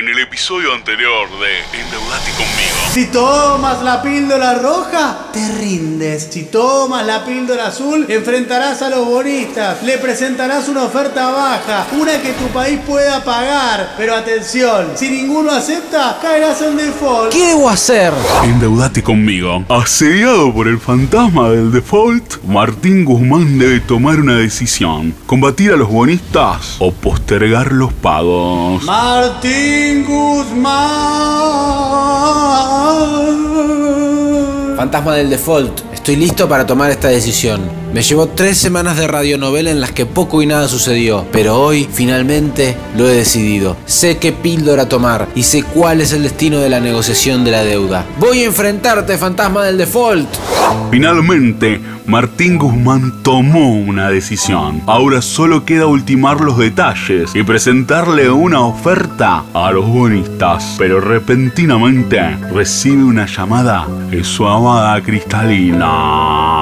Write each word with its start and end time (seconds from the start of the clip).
en 0.00 0.08
el 0.08 0.18
episodio 0.18 0.72
anterior 0.72 1.28
de 1.28 1.78
Endeudate 1.78 2.30
conmigo. 2.30 2.70
Si 2.90 3.06
tomas 3.08 3.82
la 3.82 4.00
píldora 4.00 4.54
roja, 4.54 5.26
te 5.30 5.46
rindes. 5.58 6.28
Si 6.30 6.44
tomas 6.44 7.04
la 7.04 7.22
píldora 7.22 7.66
azul, 7.66 8.06
enfrentarás 8.08 8.80
a 8.80 8.88
los 8.88 9.04
bonistas. 9.04 9.82
Le 9.82 9.98
presentarás 9.98 10.68
una 10.68 10.84
oferta 10.84 11.30
baja, 11.30 11.86
una 12.00 12.18
que 12.22 12.32
tu 12.32 12.46
país 12.46 12.80
pueda 12.86 13.22
pagar. 13.22 13.94
Pero 13.98 14.16
atención, 14.16 14.92
si 14.94 15.10
ninguno 15.10 15.50
acepta, 15.50 16.18
caerás 16.22 16.62
en 16.62 16.78
default. 16.78 17.32
¿Qué 17.34 17.48
debo 17.48 17.68
hacer? 17.68 18.14
Endeudate 18.42 19.02
conmigo. 19.02 19.66
Asediado 19.68 20.50
por 20.54 20.66
el 20.66 20.80
fantasma 20.80 21.50
del 21.50 21.70
default, 21.70 22.42
Martín 22.44 23.04
Guzmán 23.04 23.58
debe 23.58 23.80
tomar 23.80 24.18
una 24.18 24.36
decisión. 24.36 25.14
Combatir 25.26 25.72
a 25.72 25.76
los 25.76 25.90
bonistas 25.90 26.76
o 26.78 26.90
postergar 26.90 27.72
los 27.72 27.92
pagos. 27.92 28.82
Martín 28.84 29.89
Fantasma 34.76 35.14
del 35.16 35.30
default, 35.30 35.80
estoy 35.92 36.16
listo 36.16 36.48
para 36.48 36.66
tomar 36.66 36.90
esta 36.90 37.08
decisión. 37.08 37.60
Me 37.92 38.02
llevó 38.02 38.28
tres 38.28 38.56
semanas 38.56 38.96
de 38.96 39.08
radionovela 39.08 39.70
en 39.70 39.80
las 39.80 39.90
que 39.90 40.06
poco 40.06 40.42
y 40.42 40.46
nada 40.46 40.68
sucedió, 40.68 41.26
pero 41.32 41.60
hoy 41.60 41.88
finalmente 41.92 42.76
lo 42.96 43.08
he 43.08 43.14
decidido. 43.14 43.76
Sé 43.84 44.18
qué 44.18 44.32
píldora 44.32 44.88
tomar 44.88 45.28
y 45.34 45.42
sé 45.42 45.64
cuál 45.64 46.00
es 46.00 46.12
el 46.12 46.22
destino 46.22 46.60
de 46.60 46.70
la 46.70 46.78
negociación 46.78 47.44
de 47.44 47.50
la 47.50 47.64
deuda. 47.64 48.06
Voy 48.18 48.42
a 48.42 48.46
enfrentarte, 48.46 49.18
fantasma 49.18 49.64
del 49.64 49.78
default. 49.78 50.28
Finalmente, 50.92 51.80
Martín 52.06 52.58
Guzmán 52.58 53.22
tomó 53.22 53.74
una 53.74 54.08
decisión. 54.08 54.82
Ahora 54.86 55.20
solo 55.20 55.64
queda 55.64 55.86
ultimar 55.86 56.40
los 56.40 56.58
detalles 56.58 57.34
y 57.34 57.42
presentarle 57.42 58.30
una 58.30 58.60
oferta 58.60 59.44
a 59.52 59.70
los 59.72 59.86
bonistas. 59.86 60.76
Pero 60.78 61.00
repentinamente 61.00 62.36
recibe 62.52 63.02
una 63.02 63.26
llamada 63.26 63.86
de 64.10 64.22
su 64.22 64.46
amada 64.46 65.00
Cristalina. 65.02 66.59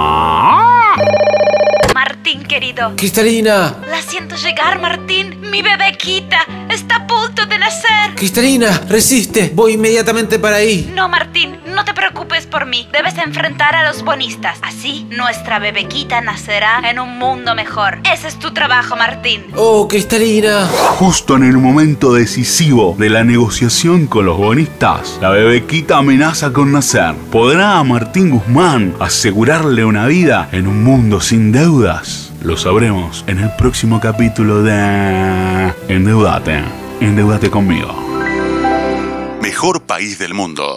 Querido. 2.58 2.92
Cristalina, 2.96 3.76
La 3.88 4.02
siento 4.02 4.34
llegar, 4.34 4.80
Martín. 4.80 5.40
Mi 5.48 5.62
bebequita 5.62 6.38
está 6.68 6.96
a 6.96 7.06
punto 7.06 7.46
de 7.46 7.56
nacer. 7.56 8.16
Cristalina, 8.16 8.82
resiste. 8.88 9.52
Voy 9.54 9.74
inmediatamente 9.74 10.40
para 10.40 10.56
ahí. 10.56 10.92
No, 10.92 11.08
Martín, 11.08 11.56
no 11.66 11.84
te 11.84 11.94
preocupes 11.94 12.46
por 12.46 12.66
mí. 12.66 12.88
Debes 12.92 13.16
enfrentar 13.16 13.76
a 13.76 13.86
los 13.86 14.02
bonistas. 14.02 14.58
Así, 14.62 15.06
nuestra 15.08 15.60
bebequita 15.60 16.20
nacerá 16.20 16.80
en 16.90 16.98
un 16.98 17.16
mundo 17.16 17.54
mejor. 17.54 18.00
Ese 18.12 18.26
es 18.26 18.40
tu 18.40 18.52
trabajo, 18.52 18.96
Martín. 18.96 19.44
Oh, 19.54 19.86
Cristalina. 19.86 20.66
Justo 20.66 21.36
en 21.36 21.44
el 21.44 21.58
momento 21.58 22.12
decisivo 22.12 22.96
de 22.98 23.08
la 23.08 23.22
negociación 23.22 24.08
con 24.08 24.26
los 24.26 24.36
bonistas, 24.36 25.18
la 25.20 25.30
bebequita 25.30 25.98
amenaza 25.98 26.52
con 26.52 26.72
nacer. 26.72 27.14
¿Podrá 27.30 27.80
Martín 27.84 28.30
Guzmán 28.30 28.96
asegurarle 28.98 29.84
una 29.84 30.06
vida 30.06 30.48
en 30.50 30.66
un 30.66 30.82
mundo 30.82 31.20
sin 31.20 31.52
deudas? 31.52 32.27
Lo 32.42 32.56
sabremos 32.56 33.24
en 33.26 33.40
el 33.40 33.50
próximo 33.56 34.00
capítulo 34.00 34.62
de 34.62 35.72
Endeudate. 35.88 36.62
Endeudate 37.00 37.50
conmigo. 37.50 37.88
Mejor 39.42 39.82
país 39.82 40.20
del 40.20 40.34
mundo. 40.34 40.76